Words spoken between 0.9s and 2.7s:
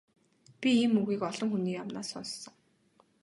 үгийг олон хүний амнаас сонссон.